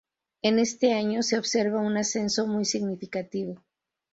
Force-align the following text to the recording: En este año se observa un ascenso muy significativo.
En 0.41 0.57
este 0.57 0.93
año 0.93 1.21
se 1.21 1.37
observa 1.37 1.79
un 1.79 1.95
ascenso 1.95 2.47
muy 2.47 2.65
significativo. 2.65 3.61